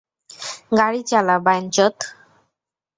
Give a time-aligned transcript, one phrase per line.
[0.79, 1.95] গাড়ি চালা, বাইঞ্চোদ!